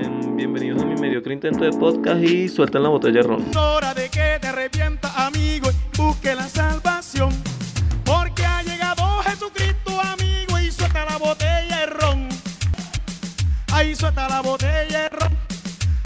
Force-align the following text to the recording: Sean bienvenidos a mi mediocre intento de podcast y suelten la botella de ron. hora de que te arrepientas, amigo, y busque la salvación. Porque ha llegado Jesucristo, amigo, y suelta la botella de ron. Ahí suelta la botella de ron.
Sean 0.00 0.36
bienvenidos 0.36 0.82
a 0.82 0.86
mi 0.86 0.94
mediocre 1.00 1.34
intento 1.34 1.64
de 1.64 1.72
podcast 1.72 2.22
y 2.22 2.48
suelten 2.48 2.82
la 2.82 2.88
botella 2.88 3.20
de 3.20 3.22
ron. 3.26 3.56
hora 3.56 3.94
de 3.94 4.08
que 4.08 4.38
te 4.40 4.46
arrepientas, 4.46 5.10
amigo, 5.16 5.70
y 5.70 5.96
busque 5.96 6.34
la 6.34 6.48
salvación. 6.48 7.30
Porque 8.04 8.44
ha 8.44 8.62
llegado 8.62 9.02
Jesucristo, 9.24 10.00
amigo, 10.00 10.58
y 10.58 10.70
suelta 10.70 11.04
la 11.04 11.16
botella 11.16 11.80
de 11.80 11.86
ron. 11.86 12.28
Ahí 13.72 13.94
suelta 13.94 14.28
la 14.28 14.40
botella 14.40 15.02
de 15.02 15.08
ron. 15.08 15.17